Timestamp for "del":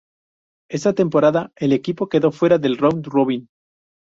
2.57-2.79